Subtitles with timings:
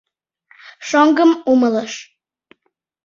[0.87, 1.93] Шоҥгым умылыш...